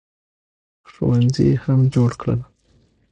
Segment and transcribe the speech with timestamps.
[0.91, 2.39] ښوونځي یې هم جوړ کړل.